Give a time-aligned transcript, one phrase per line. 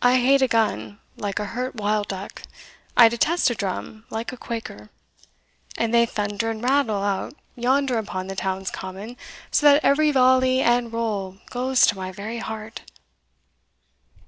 [0.00, 2.42] I hate a gun like a hurt wild duck
[2.96, 4.88] I detest a drum like a quaker;
[5.76, 9.16] and they thunder and rattle out yonder upon the town's common,
[9.50, 12.82] so that every volley and roll goes to my very heart."